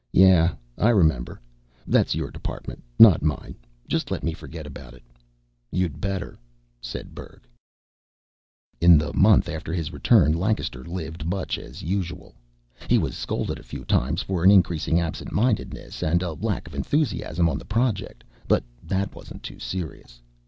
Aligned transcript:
"Yes, 0.11 0.53
I 0.79 0.89
remember. 0.89 1.39
That's 1.85 2.15
your 2.15 2.31
department, 2.31 2.81
not 2.97 3.21
mine. 3.21 3.53
Just 3.87 4.09
let 4.09 4.23
me 4.23 4.33
forget 4.33 4.65
about 4.65 4.95
it." 4.95 5.03
"You'd 5.71 6.01
better," 6.01 6.39
said 6.81 7.13
Berg. 7.13 7.43
In 8.81 8.97
the 8.97 9.13
month 9.13 9.47
after 9.47 9.71
his 9.75 9.93
return, 9.93 10.33
Lancaster 10.33 10.83
lived 10.83 11.27
much 11.27 11.59
as 11.59 11.83
usual. 11.83 12.33
He 12.87 12.97
was 12.97 13.15
scolded 13.15 13.59
a 13.59 13.63
few 13.63 13.85
times 13.85 14.23
for 14.23 14.43
an 14.43 14.49
increasing 14.49 14.99
absent 14.99 15.31
mindedness 15.31 16.01
and 16.01 16.23
a 16.23 16.33
lack 16.33 16.65
of 16.67 16.73
enthusiasm 16.73 17.47
on 17.47 17.59
the 17.59 17.63
Project, 17.65 18.23
but 18.47 18.63
that 18.81 19.13
wasn't 19.13 19.43
too 19.43 19.59
serious. 19.59 20.19